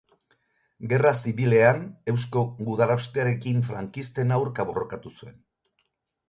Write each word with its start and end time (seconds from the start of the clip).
Gerra 0.93 1.09
zibilean 1.17 1.83
Eusko 2.13 2.43
Gudarostearekin 2.69 3.61
frankisten 3.69 4.35
aurka 4.39 4.67
borrokatu 4.71 5.15
zuen. 5.21 5.39